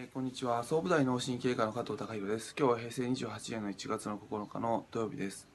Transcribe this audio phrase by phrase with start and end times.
[0.00, 0.62] えーこんにちは。
[0.62, 2.54] 総武大脳神経科の加藤隆弘です。
[2.56, 5.48] 今日は平成28年の1月の9日の土曜日です。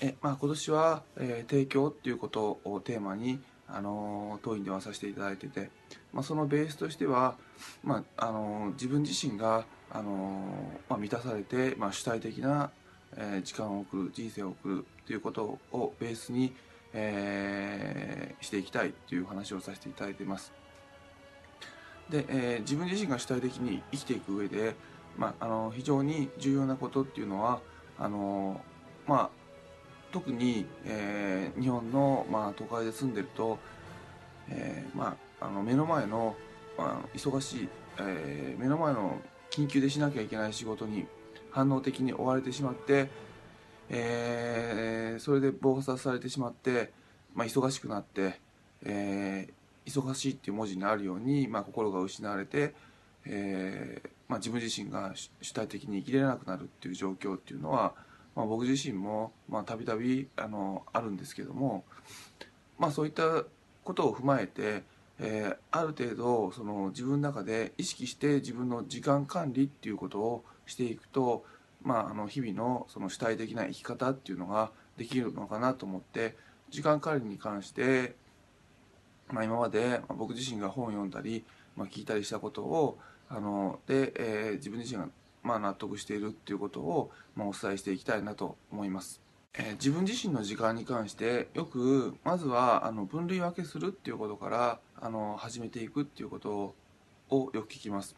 [0.00, 5.70] え、まあ、今年は、えー提供っていうことをテーマに、あのー当院ではさせていただいてて、
[6.12, 7.34] まあ、そのベースとしては、
[7.82, 12.70] まああのー自分自身が、あのーまあ、満たされて、まあ、主体的な、
[13.16, 16.54] えー時間を送る人生を送るということをベースに、
[16.92, 20.52] えーしていきたいという話をさせていただいています。
[22.10, 24.74] で、えー自分自身が主体的に生きていく上で、
[25.16, 27.60] まあ、あの非常に重要なことっていうのは
[27.98, 28.60] あの、
[29.06, 29.30] まあ、
[30.12, 33.58] 特に、えー日本の、まあ、都会で住んでると、
[34.48, 36.36] えーまあ、あの目の前の、
[36.76, 41.06] まあ、忙しい、えー目の前の緊急でしなきゃいけない仕事に
[41.50, 43.08] 反応的に追われてしまって、
[43.88, 46.92] えーそれで暴殺されてしまって、
[47.34, 48.38] まあ、忙しくなって、
[48.82, 52.74] えー忙しいっていう文字にあるように、まあ、心が失われて、
[53.24, 57.94] えーまあ、自分自身が主体的に生きれなくなるっていう状況っていうのは、
[58.34, 61.84] まあ、僕自身もまたびたびあのあるんですけども、
[62.78, 63.44] まあ、そういった
[63.84, 64.82] ことを踏まえて、
[65.20, 71.44] えーある程度その自分の中で意識して自分の時間管理っていうことをしていくと、
[71.82, 76.34] まあ、あの日々のその主体的な生き方っていうのができるのかなと思って
[76.70, 78.14] 時間管理に関して
[79.28, 81.44] まあ、今まで僕自身が本を読んだり、
[81.76, 85.08] まあ、聞いたりしたことをあので、えー自分自身が
[85.42, 89.20] まあ納得しているっていうことを、まあ、お伝えしていきたいなと思います。
[89.54, 96.74] えー自分自身の時間に関してよくまずはあの分類分けするっていうことからあの始めていくっていうこと
[97.30, 98.14] をよく聞きます。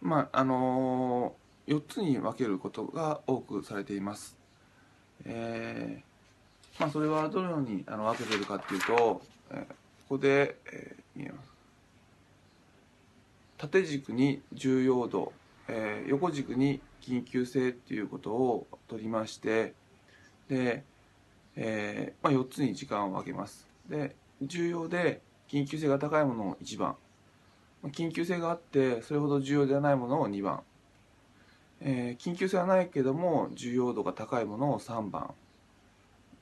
[0.00, 1.34] まああの
[1.68, 4.36] 4つに分けることが多くされています。
[5.24, 9.22] えーまあ、それはどのようにあの分けてるかっていうと、
[9.52, 9.74] えー
[10.10, 11.52] ここで、えー見えます。
[13.58, 15.32] 縦軸に重要度、
[15.68, 19.72] えー横軸に緊急性っていうことを取りまして
[20.48, 20.82] で、
[21.54, 23.68] えーまあ、4つに時間を分けます。
[23.88, 26.96] で重要で緊急性が高いものを1番。
[27.84, 30.64] 緊急性があってそれほど重要ではないものを2番、
[31.82, 35.32] えー緊急性はないけども重要度が高いものを3番。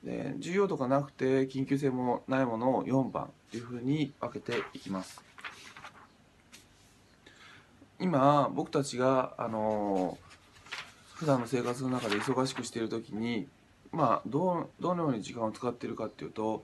[0.03, 5.21] で重要度がなくて緊急性もないものを4番というふうに分けていきます。
[7.99, 10.17] 今僕たちがあの
[11.15, 13.47] 普段の生活の中で忙しくしている時に
[13.91, 16.63] まあどどのように時間を使っているかっていうと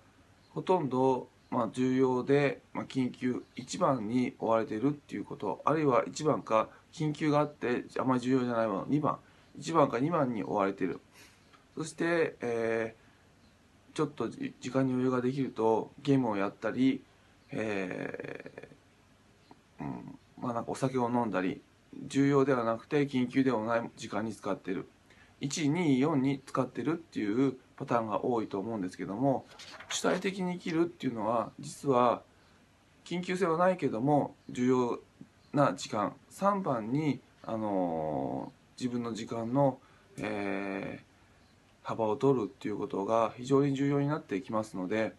[0.54, 9.18] ほとんど、まあ、重要で、まあ、緊急1番に追われているっていうことあるいは1番か緊急があってあまり重要じゃないもの2番
[9.60, 11.02] 1番か2番に追われている。
[11.76, 13.05] そして、えー
[13.96, 17.02] ちょっと時間に余裕ができるとゲームをやったり、
[17.52, 21.62] えーうん、まあなんかお酒を飲んだり
[22.08, 24.88] 重要ではなくて緊急ではない時間に使ってる。
[25.42, 29.46] 124に使ってるっていうパターンが多いと思うんですけども
[29.90, 32.22] 主体的に生きるっていうのは実は
[33.04, 35.00] 緊急性はないけども重要
[35.54, 36.14] な時間。
[36.32, 39.80] 3番に、あのー自分の時間の、
[40.18, 41.15] えー
[41.86, 45.14] 幅を取るっていうことが非常に重要になってきますので、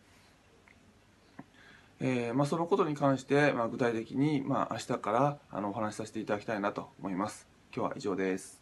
[2.00, 7.46] えーまあ、そのことに関して、まあ、具体的に、まあ、明日からあのお話しさせていただきたいなと思います。
[7.74, 8.60] 今日は以上です。